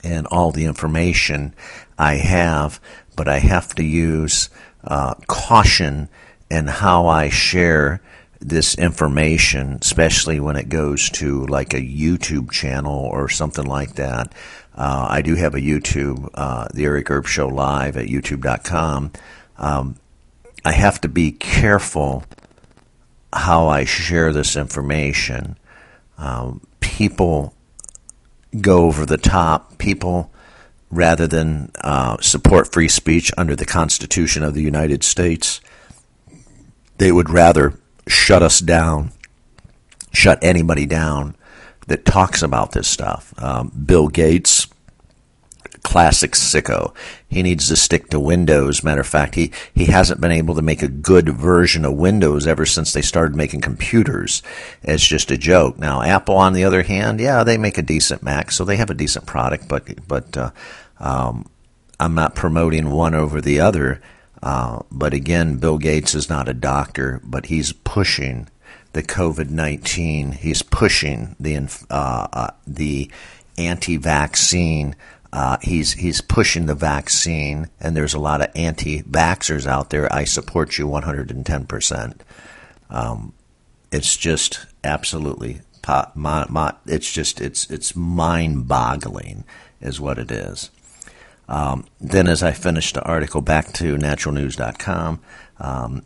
and 0.04 0.28
all 0.28 0.52
the 0.52 0.66
information 0.66 1.54
I 1.98 2.16
have, 2.16 2.80
but 3.16 3.28
I 3.28 3.40
have 3.40 3.76
to 3.76 3.84
use 3.84 4.50
uh, 4.84 5.14
caution 5.28 6.10
in 6.50 6.68
how 6.68 7.08
I 7.08 7.30
share 7.30 8.02
this 8.40 8.76
information, 8.76 9.78
especially 9.82 10.40
when 10.40 10.56
it 10.56 10.68
goes 10.68 11.10
to 11.12 11.46
like 11.46 11.74
a 11.74 11.82
YouTube 11.82 12.52
channel 12.52 13.00
or 13.06 13.30
something 13.30 13.66
like 13.66 13.96
that. 13.96 14.34
Uh, 14.76 15.08
I 15.10 15.22
do 15.22 15.36
have 15.36 15.54
a 15.54 15.60
YouTube, 15.60 16.28
uh, 16.34 16.68
the 16.74 16.86
Eric 16.86 17.12
Erb 17.12 17.28
Show 17.28 17.48
live 17.48 17.98
at 17.98 18.08
youtube.com. 18.08 19.12
Um, 19.58 19.96
I 20.66 20.72
have 20.72 21.00
to 21.02 21.08
be 21.08 21.32
careful 21.32 22.24
how 23.34 23.68
I 23.68 23.86
share 23.86 24.34
this 24.34 24.56
information. 24.56 25.58
Um, 26.22 26.62
people 26.80 27.54
go 28.60 28.86
over 28.86 29.06
the 29.06 29.18
top. 29.18 29.78
People, 29.80 30.32
rather 30.92 31.26
than 31.28 31.72
uh, 31.82 32.18
support 32.22 32.72
free 32.72 32.88
speech 32.88 33.32
under 33.38 33.56
the 33.56 33.66
Constitution 33.66 34.44
of 34.44 34.54
the 34.54 34.62
United 34.62 35.04
States, 35.04 35.60
they 36.98 37.12
would 37.12 37.30
rather 37.30 37.74
shut 38.08 38.44
us 38.44 38.60
down, 38.60 39.12
shut 40.14 40.38
anybody 40.44 40.86
down 40.86 41.36
that 41.88 42.06
talks 42.06 42.44
about 42.44 42.74
this 42.74 42.88
stuff. 42.88 43.34
Um, 43.42 43.72
Bill 43.86 44.08
Gates, 44.08 44.68
classic 45.92 46.32
sicko. 46.32 46.94
He 47.28 47.44
needs 47.44 47.68
to 47.68 47.76
stick 47.76 48.10
to 48.10 48.20
Windows. 48.20 48.84
Matter 48.84 49.02
of 49.02 49.08
fact, 49.08 49.36
he, 49.36 49.52
he 49.76 49.86
hasn't 49.86 50.22
been 50.22 50.32
able 50.32 50.56
to 50.56 50.62
make 50.62 50.82
a 50.82 50.88
good 50.88 51.30
version 51.30 51.86
of 51.86 51.94
Windows 51.94 52.48
ever 52.48 52.66
since 52.66 52.94
they 52.94 53.02
started 53.02 53.36
making 53.36 53.62
computers. 53.62 54.42
It's 54.84 55.06
just 55.06 55.32
a 55.32 55.38
joke. 55.38 55.78
Now, 55.78 56.02
Apple, 56.02 56.38
on 56.38 56.54
the 56.54 56.64
other 56.64 56.84
hand, 56.84 57.20
yeah, 57.20 57.44
they 57.44 57.58
make 57.58 57.78
a 57.78 57.82
decent 57.82 58.24
Mac, 58.24 58.52
so 58.52 58.64
they 58.64 58.78
have 58.78 58.90
a 58.90 59.02
decent 59.04 59.26
product, 59.26 59.68
but, 59.68 59.84
but, 60.08 60.38
uh, 60.38 60.52
um, 61.00 61.46
I'm 62.00 62.16
not 62.16 62.36
promoting 62.36 62.90
one 62.90 63.14
over 63.14 63.42
the 63.42 63.60
other. 63.60 64.02
Uh, 64.42 64.80
but 64.92 65.14
again, 65.14 65.58
Bill 65.58 65.78
Gates 65.78 66.16
is 66.16 66.30
not 66.30 66.50
a 66.50 66.54
doctor, 66.54 67.22
but 67.24 67.46
he's 67.46 67.74
pushing 67.74 68.48
the 68.94 69.04
COVID 69.04 69.50
nineteen. 69.52 70.32
He's 70.32 70.64
pushing 70.64 71.36
the 71.40 71.58
uh, 71.92 72.28
uh, 72.34 72.52
the 72.66 73.12
anti-vaccine. 73.58 74.96
Uh, 75.34 75.58
he's 75.62 75.94
he's 75.94 76.20
pushing 76.20 76.66
the 76.66 76.76
vaccine, 76.76 77.70
and 77.80 77.96
there's 77.96 78.14
a 78.14 78.20
lot 78.20 78.42
of 78.42 78.50
anti-vaxxers 78.56 79.66
out 79.66 79.90
there. 79.90 80.12
I 80.14 80.26
support 80.26 80.78
you 80.78 80.88
110 80.88 81.66
percent. 81.66 82.24
Um, 82.90 83.34
it's 83.92 84.18
just 84.18 84.66
absolutely 84.84 85.62
it's 86.86 87.12
just 87.12 87.42
it's 87.42 87.70
it's 87.70 87.96
mind-boggling, 87.96 89.44
is 89.80 90.00
what 90.00 90.18
it 90.18 90.32
is. 90.32 90.70
Um, 91.48 91.86
then, 92.00 92.28
as 92.28 92.44
I 92.44 92.52
finished 92.52 92.94
the 92.94 93.04
article, 93.04 93.42
back 93.42 93.74
to 93.74 93.98
naturalnews.com, 93.98 95.20
um, 95.60 96.04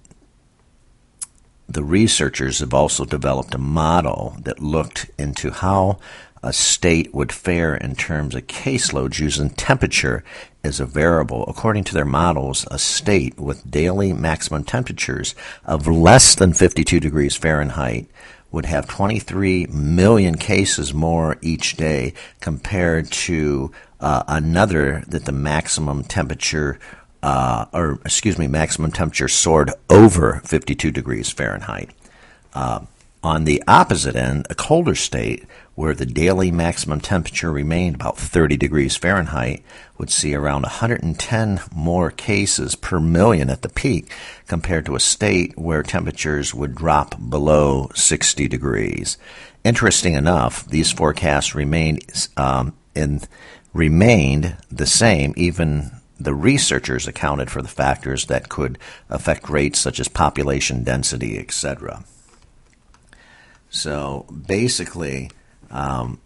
the 1.67 1.83
researchers 1.83 2.59
have 2.59 2.73
also 2.73 3.05
developed 3.05 3.53
a 3.53 3.59
model 3.59 4.37
that 4.41 4.59
looked 4.59 5.09
into 5.17 5.51
how 5.51 5.99
a 6.45 6.53
state 6.53 7.13
would 7.13 7.31
fare 7.31 7.75
in 7.75 7.95
terms 7.95 8.35
of 8.35 8.45
caseloads 8.45 9.19
using 9.19 9.49
temperature 9.49 10.23
as 10.63 10.79
a 10.79 10.85
variable. 10.85 11.43
According 11.47 11.85
to 11.85 11.93
their 11.95 12.05
models, 12.05 12.67
a 12.69 12.77
state 12.77 13.39
with 13.39 13.69
daily 13.69 14.13
maximum 14.13 14.63
temperatures 14.63 15.33
of 15.65 15.87
less 15.87 16.35
than 16.35 16.53
52 16.53 16.99
degrees 16.99 17.35
Fahrenheit 17.35 18.07
would 18.51 18.67
have 18.67 18.87
23 18.87 19.65
million 19.67 20.35
cases 20.37 20.93
more 20.93 21.37
each 21.41 21.77
day 21.77 22.13
compared 22.41 23.11
to 23.11 23.71
uh, 23.99 24.23
another 24.27 25.03
that 25.07 25.25
the 25.25 25.31
maximum 25.31 26.03
temperature, 26.03 26.77
uh, 27.23 27.65
or 27.73 27.99
excuse 28.05 28.37
me, 28.37 28.47
maximum 28.47 28.91
temperature 28.91 29.27
soared 29.27 29.71
over 29.89 30.41
52 30.45 30.91
degrees 30.91 31.31
Fahrenheit. 31.31 31.89
Uh, 32.53 32.81
on 33.25 33.45
the 33.45 33.63
opposite 33.67 34.15
end, 34.15 34.45
a 34.51 34.55
colder 34.55 34.93
state 34.93 35.47
where 35.73 35.95
the 35.95 36.05
daily 36.05 36.51
maximum 36.51 37.01
temperature 37.01 37.51
remained 37.51 37.95
about 37.95 38.19
30 38.19 38.55
degrees 38.55 38.95
Fahrenheit 38.95 39.63
would 39.97 40.11
see 40.11 40.35
around 40.35 40.61
110 40.61 41.59
more 41.73 42.11
cases 42.11 42.75
per 42.75 42.99
million 42.99 43.49
at 43.49 43.63
the 43.63 43.69
peak 43.69 44.11
compared 44.47 44.85
to 44.85 44.95
a 44.95 44.99
state 44.99 45.57
where 45.57 45.81
temperatures 45.81 46.53
would 46.53 46.75
drop 46.75 47.15
below 47.29 47.89
60 47.95 48.47
degrees. 48.47 49.17
Interesting 49.63 50.13
enough, 50.13 50.63
these 50.67 50.91
forecasts 50.91 51.55
remained 51.55 52.29
um, 52.37 52.75
in 52.93 53.21
remained 53.73 54.55
the 54.69 54.85
same, 54.85 55.33
even 55.35 55.89
the 56.19 56.35
researchers 56.35 57.07
accounted 57.07 57.49
for 57.49 57.63
the 57.63 57.67
factors 57.67 58.27
that 58.27 58.49
could 58.49 58.77
affect 59.09 59.49
rates 59.49 59.79
such 59.79 59.99
as 59.99 60.07
population 60.07 60.83
density, 60.83 61.39
etc. 61.39 62.03
So 63.75 64.25
basically, 64.29 65.31
um, 65.69 66.21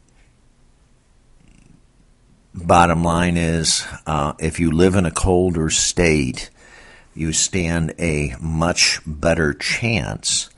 bottom 2.54 3.04
line 3.04 3.38
is 3.38 3.86
uh, 4.06 4.34
if 4.38 4.60
you 4.60 4.72
live 4.72 4.94
in 4.94 5.08
a 5.08 5.12
colder 5.12 5.72
state, 5.72 6.52
you 7.16 7.34
stand 7.34 7.96
a 7.98 8.36
much 8.40 9.02
better 9.04 9.56
chance, 9.56 10.52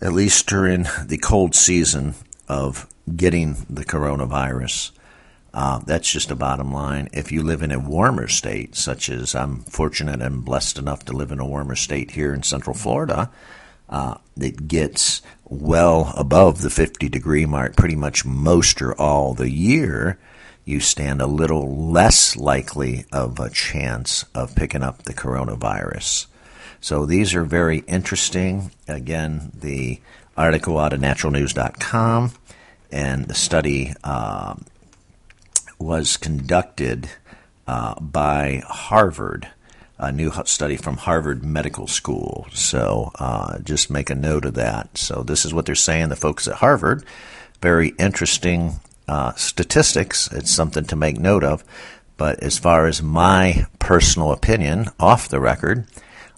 at 0.00 0.14
least 0.14 0.46
during 0.48 0.86
the 1.04 1.18
cold 1.18 1.54
season, 1.54 2.14
of 2.48 2.88
getting 3.14 3.66
the 3.68 3.84
coronavirus. 3.84 4.92
Uh, 5.52 5.80
that's 5.80 6.10
just 6.10 6.30
a 6.30 6.34
bottom 6.34 6.72
line. 6.72 7.10
If 7.12 7.30
you 7.30 7.42
live 7.42 7.62
in 7.62 7.72
a 7.72 7.78
warmer 7.78 8.26
state, 8.26 8.74
such 8.74 9.10
as 9.10 9.34
I'm 9.34 9.58
fortunate 9.64 10.22
and 10.22 10.46
blessed 10.46 10.78
enough 10.78 11.04
to 11.04 11.12
live 11.12 11.30
in 11.30 11.40
a 11.40 11.46
warmer 11.46 11.76
state 11.76 12.12
here 12.12 12.32
in 12.32 12.42
Central 12.42 12.74
Florida, 12.74 13.30
uh, 13.92 14.16
gets 14.66 15.20
well 15.60 16.12
above 16.16 16.62
the 16.62 16.70
50 16.70 17.08
degree 17.08 17.46
mark 17.46 17.76
pretty 17.76 17.96
much 17.96 18.24
most 18.24 18.80
or 18.80 18.94
all 19.00 19.34
the 19.34 19.50
year, 19.50 20.18
you 20.64 20.80
stand 20.80 21.20
a 21.20 21.26
little 21.26 21.90
less 21.90 22.36
likely 22.36 23.04
of 23.12 23.38
a 23.38 23.50
chance 23.50 24.24
of 24.34 24.54
picking 24.54 24.82
up 24.82 25.02
the 25.02 25.14
coronavirus. 25.14 26.26
So 26.80 27.06
these 27.06 27.34
are 27.34 27.44
very 27.44 27.78
interesting. 27.86 28.70
Again, 28.88 29.52
the 29.54 30.00
article 30.36 30.78
out 30.78 30.92
of 30.92 31.00
naturalnews.com 31.00 32.32
and 32.90 33.26
the 33.26 33.34
study 33.34 33.94
um, 34.04 34.64
was 35.78 36.16
conducted 36.16 37.08
uh, 37.66 37.94
by 38.00 38.62
Harvard, 38.66 39.48
a 40.02 40.12
new 40.12 40.32
study 40.44 40.76
from 40.76 40.96
Harvard 40.96 41.44
Medical 41.44 41.86
School. 41.86 42.46
So 42.52 43.12
uh, 43.18 43.60
just 43.60 43.90
make 43.90 44.10
a 44.10 44.14
note 44.14 44.44
of 44.44 44.54
that. 44.54 44.98
So 44.98 45.22
this 45.22 45.44
is 45.44 45.54
what 45.54 45.64
they're 45.64 45.74
saying, 45.74 46.08
the 46.08 46.16
folks 46.16 46.48
at 46.48 46.56
Harvard. 46.56 47.04
Very 47.60 47.90
interesting 47.98 48.80
uh, 49.06 49.32
statistics. 49.34 50.30
It's 50.32 50.50
something 50.50 50.84
to 50.86 50.96
make 50.96 51.18
note 51.18 51.44
of. 51.44 51.64
But 52.16 52.42
as 52.42 52.58
far 52.58 52.86
as 52.86 53.02
my 53.02 53.66
personal 53.78 54.32
opinion, 54.32 54.88
off 54.98 55.28
the 55.28 55.40
record, 55.40 55.86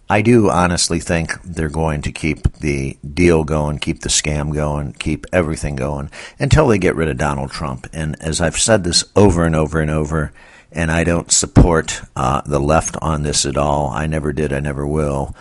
I 0.08 0.20
do 0.20 0.50
honestly 0.50 1.00
think 1.00 1.40
they're 1.42 1.70
going 1.70 2.02
to 2.02 2.12
keep 2.12 2.52
the 2.58 2.98
deal 3.02 3.44
going, 3.44 3.78
keep 3.78 4.00
the 4.00 4.10
scam 4.10 4.52
going, 4.52 4.92
keep 4.92 5.26
everything 5.32 5.76
going 5.76 6.10
until 6.38 6.68
they 6.68 6.78
get 6.78 6.96
rid 6.96 7.08
of 7.08 7.16
Donald 7.16 7.50
Trump. 7.50 7.88
And 7.94 8.20
as 8.22 8.40
I've 8.42 8.58
said 8.58 8.84
this 8.84 9.04
over 9.16 9.44
and 9.44 9.56
over 9.56 9.80
and 9.80 9.90
over, 9.90 10.32
and 10.74 10.90
I 10.90 11.04
don't 11.04 11.30
support 11.30 12.02
uh, 12.16 12.42
the 12.44 12.58
left 12.58 12.96
on 13.00 13.22
this 13.22 13.46
at 13.46 13.56
all. 13.56 13.88
I 13.88 14.06
never 14.06 14.32
did. 14.32 14.52
I 14.52 14.60
never 14.60 14.86
will. 14.86 15.34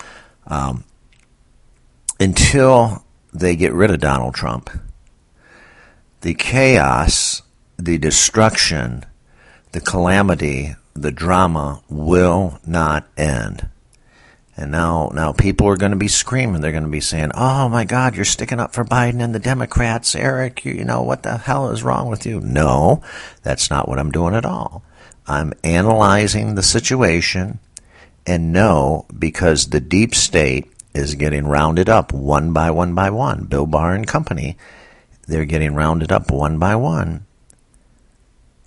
Um, 0.45 0.83
until 2.19 3.03
they 3.33 3.55
get 3.55 3.73
rid 3.73 3.89
of 3.89 3.99
Donald 3.99 4.35
Trump, 4.35 4.69
the 6.21 6.35
chaos, 6.35 7.41
the 7.77 7.97
destruction, 7.97 9.05
the 9.71 9.81
calamity, 9.81 10.75
the 10.93 11.11
drama 11.11 11.81
will 11.89 12.59
not 12.65 13.07
end. 13.17 13.67
And 14.55 14.71
now, 14.71 15.09
now 15.15 15.33
people 15.33 15.67
are 15.67 15.77
going 15.77 15.93
to 15.93 15.97
be 15.97 16.07
screaming. 16.07 16.61
They're 16.61 16.71
going 16.71 16.83
to 16.83 16.89
be 16.89 16.99
saying, 16.99 17.31
"Oh 17.33 17.67
my 17.69 17.85
God, 17.85 18.15
you're 18.15 18.23
sticking 18.23 18.59
up 18.59 18.71
for 18.71 18.85
Biden 18.85 19.19
and 19.19 19.33
the 19.33 19.39
Democrats, 19.39 20.13
Eric. 20.13 20.63
You, 20.63 20.73
you 20.73 20.85
know 20.85 21.01
what 21.01 21.23
the 21.23 21.37
hell 21.39 21.71
is 21.71 21.81
wrong 21.81 22.07
with 22.07 22.27
you?" 22.27 22.39
No, 22.39 23.01
that's 23.41 23.71
not 23.71 23.89
what 23.89 23.97
I'm 23.97 24.11
doing 24.11 24.35
at 24.35 24.45
all. 24.45 24.83
I'm 25.27 25.53
analyzing 25.63 26.56
the 26.56 26.63
situation, 26.63 27.60
and 28.27 28.51
know 28.53 29.06
because 29.18 29.70
the 29.70 29.80
deep 29.80 30.15
state 30.15 30.70
is 30.94 31.15
getting 31.15 31.48
rounded 31.48 31.89
up 31.89 32.13
one 32.13 32.53
by 32.53 32.72
one 32.72 32.94
by 32.94 33.10
one. 33.10 33.46
Bill 33.46 33.65
Barr 33.65 33.96
and 33.96 34.08
company, 34.08 34.58
they're 35.27 35.46
getting 35.46 35.75
rounded 35.75 36.12
up 36.12 36.32
one 36.32 36.60
by 36.60 36.75
one. 36.75 37.25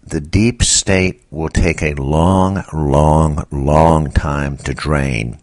The 0.02 0.20
deep 0.20 0.62
state 0.62 1.22
will 1.30 1.48
take 1.48 1.82
a 1.82 1.94
long, 1.94 2.64
long, 2.72 3.44
long 3.50 4.10
time 4.12 4.56
to 4.58 4.72
drain 4.72 5.38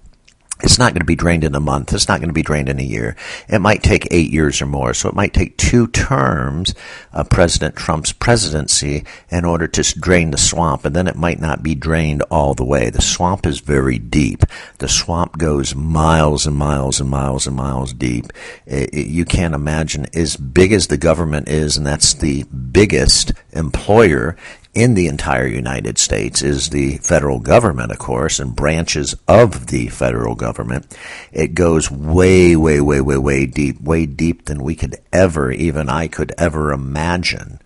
it's 0.63 0.79
not 0.79 0.93
going 0.93 1.01
to 1.01 1.05
be 1.05 1.15
drained 1.15 1.43
in 1.43 1.55
a 1.55 1.59
month. 1.59 1.93
It's 1.93 2.07
not 2.07 2.19
going 2.19 2.29
to 2.29 2.33
be 2.33 2.41
drained 2.41 2.69
in 2.69 2.79
a 2.79 2.83
year. 2.83 3.17
It 3.49 3.59
might 3.59 3.83
take 3.83 4.07
eight 4.11 4.31
years 4.31 4.61
or 4.61 4.65
more. 4.65 4.93
So 4.93 5.09
it 5.09 5.15
might 5.15 5.33
take 5.33 5.57
two 5.57 5.87
terms 5.87 6.73
of 7.11 7.29
President 7.29 7.75
Trump's 7.75 8.13
presidency 8.13 9.03
in 9.29 9.43
order 9.43 9.67
to 9.67 9.99
drain 9.99 10.31
the 10.31 10.37
swamp. 10.37 10.85
And 10.85 10.95
then 10.95 11.07
it 11.07 11.17
might 11.17 11.41
not 11.41 11.63
be 11.63 11.75
drained 11.75 12.21
all 12.31 12.53
the 12.53 12.63
way. 12.63 12.89
The 12.89 13.01
swamp 13.01 13.45
is 13.45 13.59
very 13.59 13.99
deep. 13.99 14.43
The 14.77 14.87
swamp 14.87 15.37
goes 15.37 15.75
miles 15.75 16.47
and 16.47 16.55
miles 16.55 17.01
and 17.01 17.09
miles 17.09 17.45
and 17.45 17.57
miles 17.57 17.91
deep. 17.91 18.31
It, 18.65 18.93
it, 18.93 19.07
you 19.07 19.25
can't 19.25 19.53
imagine 19.53 20.07
as 20.13 20.37
big 20.37 20.71
as 20.71 20.87
the 20.87 20.97
government 20.97 21.49
is, 21.49 21.75
and 21.75 21.85
that's 21.85 22.13
the 22.13 22.43
biggest 22.43 23.33
employer 23.51 24.37
in 24.73 24.95
the 24.95 25.07
entire 25.07 25.45
United 25.45 25.97
States 25.97 26.41
is 26.41 26.69
the 26.69 26.97
federal 26.97 27.39
government, 27.39 27.91
of 27.91 27.99
course, 27.99 28.39
and 28.39 28.55
branches 28.55 29.15
of 29.27 29.67
the 29.67 29.87
federal 29.89 30.33
government. 30.33 30.97
It 31.31 31.53
goes 31.53 31.91
way, 31.91 32.55
way, 32.55 32.81
way, 32.81 32.99
way, 32.99 33.17
way 33.17 33.45
deep, 33.45 33.79
way 33.81 34.05
deep 34.05 34.45
than 34.45 34.63
we 34.63 34.75
could 34.75 34.95
ever, 35.11 35.51
even 35.51 35.89
I 35.89 36.07
could 36.07 36.33
ever 36.37 36.71
imagine. 36.71 37.59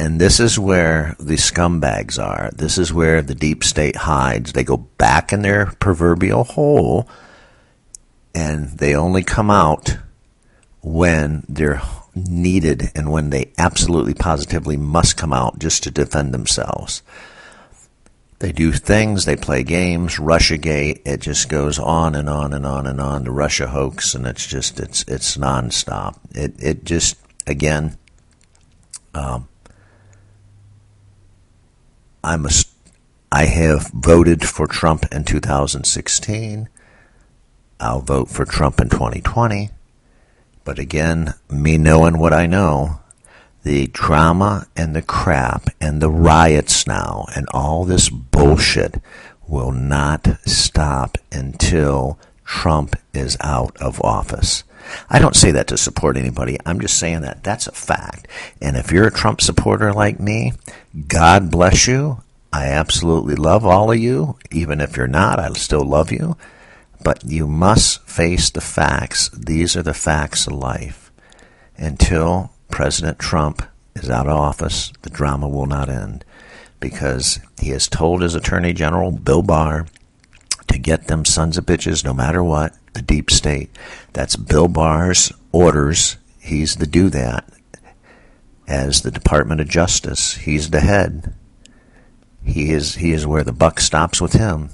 And 0.00 0.20
this 0.20 0.40
is 0.40 0.58
where 0.58 1.16
the 1.18 1.34
scumbags 1.34 2.22
are. 2.22 2.50
This 2.54 2.78
is 2.78 2.92
where 2.92 3.20
the 3.20 3.34
deep 3.34 3.64
state 3.64 3.96
hides. 3.96 4.52
They 4.52 4.64
go 4.64 4.76
back 4.76 5.32
in 5.32 5.42
their 5.42 5.66
proverbial 5.80 6.44
hole 6.44 7.08
and 8.34 8.68
they 8.78 8.94
only 8.94 9.24
come 9.24 9.50
out 9.50 9.98
when 10.80 11.44
they're 11.48 11.82
needed 12.18 12.90
and 12.94 13.10
when 13.10 13.30
they 13.30 13.52
absolutely 13.58 14.14
positively 14.14 14.76
must 14.76 15.16
come 15.16 15.32
out 15.32 15.58
just 15.58 15.82
to 15.84 15.90
defend 15.90 16.32
themselves. 16.32 17.02
They 18.40 18.52
do 18.52 18.70
things, 18.70 19.24
they 19.24 19.34
play 19.34 19.64
games, 19.64 20.16
Russiagate, 20.16 21.02
it 21.04 21.20
just 21.20 21.48
goes 21.48 21.78
on 21.78 22.14
and 22.14 22.28
on 22.28 22.52
and 22.52 22.64
on 22.64 22.86
and 22.86 23.00
on, 23.00 23.24
the 23.24 23.32
Russia 23.32 23.66
hoax, 23.66 24.14
and 24.14 24.26
it's 24.26 24.46
just, 24.46 24.78
it's, 24.78 25.04
it's 25.08 25.36
nonstop. 25.36 26.18
It, 26.34 26.54
it 26.62 26.84
just, 26.84 27.16
again, 27.48 27.98
um, 29.12 29.48
I'm 32.22 32.46
a, 32.46 32.50
I 33.32 33.46
have 33.46 33.90
voted 33.92 34.46
for 34.48 34.68
Trump 34.68 35.12
in 35.12 35.24
2016. 35.24 36.68
I'll 37.80 38.00
vote 38.00 38.28
for 38.28 38.44
Trump 38.44 38.80
in 38.80 38.88
2020. 38.88 39.70
But 40.68 40.78
again, 40.78 41.32
me 41.48 41.78
knowing 41.78 42.18
what 42.18 42.34
I 42.34 42.44
know, 42.44 43.00
the 43.62 43.86
drama 43.86 44.66
and 44.76 44.94
the 44.94 45.00
crap 45.00 45.70
and 45.80 46.02
the 46.02 46.10
riots 46.10 46.86
now 46.86 47.24
and 47.34 47.48
all 47.54 47.86
this 47.86 48.10
bullshit 48.10 49.00
will 49.46 49.72
not 49.72 50.28
stop 50.44 51.16
until 51.32 52.18
Trump 52.44 52.96
is 53.14 53.38
out 53.40 53.78
of 53.78 53.98
office. 54.02 54.62
I 55.08 55.18
don't 55.18 55.34
say 55.34 55.52
that 55.52 55.68
to 55.68 55.78
support 55.78 56.18
anybody. 56.18 56.58
I'm 56.66 56.80
just 56.80 56.98
saying 56.98 57.22
that 57.22 57.42
that's 57.42 57.66
a 57.66 57.72
fact. 57.72 58.28
And 58.60 58.76
if 58.76 58.92
you're 58.92 59.06
a 59.06 59.10
Trump 59.10 59.40
supporter 59.40 59.94
like 59.94 60.20
me, 60.20 60.52
God 61.06 61.50
bless 61.50 61.86
you. 61.86 62.22
I 62.52 62.66
absolutely 62.66 63.36
love 63.36 63.64
all 63.64 63.90
of 63.90 63.98
you. 63.98 64.36
Even 64.50 64.82
if 64.82 64.98
you're 64.98 65.08
not, 65.08 65.38
I 65.38 65.50
still 65.54 65.86
love 65.86 66.12
you. 66.12 66.36
But 67.02 67.24
you 67.24 67.46
must 67.46 68.02
face 68.02 68.50
the 68.50 68.60
facts. 68.60 69.30
These 69.30 69.76
are 69.76 69.82
the 69.82 69.94
facts 69.94 70.46
of 70.46 70.54
life. 70.54 71.12
Until 71.76 72.52
President 72.70 73.18
Trump 73.18 73.62
is 73.94 74.10
out 74.10 74.26
of 74.26 74.36
office, 74.36 74.92
the 75.02 75.10
drama 75.10 75.48
will 75.48 75.66
not 75.66 75.88
end 75.88 76.24
because 76.80 77.40
he 77.60 77.70
has 77.70 77.88
told 77.88 78.22
his 78.22 78.34
Attorney 78.34 78.72
General, 78.72 79.10
Bill 79.10 79.42
Barr, 79.42 79.86
to 80.68 80.78
get 80.78 81.06
them 81.06 81.24
sons 81.24 81.56
of 81.56 81.66
bitches 81.66 82.04
no 82.04 82.12
matter 82.12 82.42
what, 82.42 82.74
the 82.94 83.02
deep 83.02 83.30
state. 83.30 83.70
That's 84.12 84.36
Bill 84.36 84.68
Barr's 84.68 85.32
orders. 85.52 86.16
He's 86.40 86.76
the 86.76 86.86
do 86.86 87.10
that. 87.10 87.50
As 88.66 89.02
the 89.02 89.10
Department 89.10 89.60
of 89.60 89.68
Justice, 89.68 90.34
he's 90.36 90.70
the 90.70 90.80
head. 90.80 91.34
He 92.44 92.70
is 92.70 92.96
he 92.96 93.12
is 93.12 93.26
where 93.26 93.44
the 93.44 93.52
buck 93.52 93.80
stops 93.80 94.20
with 94.20 94.34
him 94.34 94.70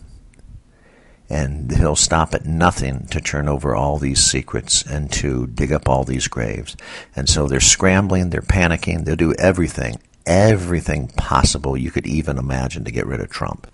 and 1.30 1.70
he'll 1.74 1.96
stop 1.96 2.34
at 2.34 2.44
nothing 2.44 3.06
to 3.06 3.20
turn 3.20 3.48
over 3.48 3.74
all 3.74 3.98
these 3.98 4.22
secrets 4.22 4.82
and 4.82 5.10
to 5.12 5.46
dig 5.46 5.72
up 5.72 5.88
all 5.88 6.04
these 6.04 6.28
graves. 6.28 6.76
And 7.16 7.28
so 7.28 7.46
they're 7.46 7.60
scrambling, 7.60 8.30
they're 8.30 8.42
panicking, 8.42 9.04
they'll 9.04 9.16
do 9.16 9.34
everything, 9.34 9.96
everything 10.26 11.08
possible 11.08 11.76
you 11.76 11.90
could 11.90 12.06
even 12.06 12.38
imagine 12.38 12.84
to 12.84 12.92
get 12.92 13.06
rid 13.06 13.20
of 13.20 13.30
Trump. 13.30 13.66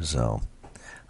So, 0.00 0.42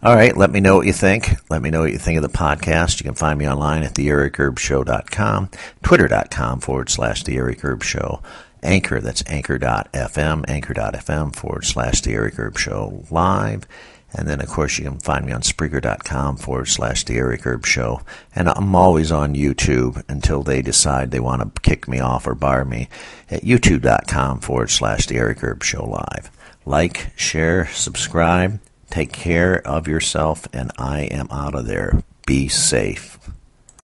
all 0.03 0.15
right, 0.15 0.37
let 0.37 0.51
me 0.51 0.61
know 0.61 0.77
what 0.77 0.87
you 0.87 0.93
think. 0.93 1.31
Let 1.49 1.63
me 1.63 1.71
know 1.71 1.81
what 1.81 1.93
you 1.93 1.99
think 1.99 2.19
of 2.19 2.23
the 2.23 2.39
podcast. 2.39 3.01
You 3.01 3.05
can 3.05 3.15
find 3.15 3.39
me 3.39 3.49
online 3.49 3.83
at 3.83 3.95
theericerbshow.com, 3.95 5.51
twitter.com 5.83 6.61
forward 6.61 6.91
slash 6.91 7.25
the 7.25 7.37
Eric 7.37 7.65
Erb 7.65 7.83
Show. 7.83 8.23
Anchor, 8.63 9.01
that's 9.01 9.23
anchor.fm, 9.27 10.45
anchor.fm 10.49 11.37
forward 11.37 11.65
slash 11.65 12.01
the 12.03 12.13
Eric 12.13 12.39
Erb 12.39 12.59
Show 12.59 13.05
live. 13.11 13.67
And 14.15 14.29
then, 14.29 14.41
of 14.41 14.49
course, 14.49 14.79
you 14.79 14.85
can 14.85 14.99
find 14.99 15.27
me 15.27 15.33
on 15.33 15.43
Spreaker.com 15.43 16.37
forward 16.37 16.67
slash 16.67 17.05
The 17.05 17.17
Eric 17.17 17.47
Erb 17.47 17.67
Show. 17.67 18.01
And 18.35 18.49
I'm 18.49 18.75
always 18.75 19.11
on 19.11 19.35
YouTube 19.35 20.03
until 20.09 20.43
they 20.43 20.63
decide 20.63 21.11
they 21.11 21.21
want 21.21 21.43
to 21.43 21.61
kick 21.63 21.89
me 21.89 21.99
off 21.99 22.27
or 22.27 22.35
bar 22.35 22.65
me 22.65 22.89
at 23.31 23.43
YouTube.com 23.43 24.41
forward 24.41 24.71
slash 24.71 25.07
The 25.07 25.17
Eric 25.17 25.43
Erb 25.43 25.63
Show 25.63 25.85
Live. 25.85 26.31
Like, 26.65 27.11
share, 27.17 27.67
subscribe, 27.67 28.61
take 28.89 29.13
care 29.13 29.61
of 29.67 29.89
yourself, 29.89 30.47
and 30.53 30.71
I 30.79 31.03
am 31.03 31.29
out 31.31 31.55
of 31.55 31.67
there. 31.67 32.03
Be 32.27 32.49
safe. 32.49 33.14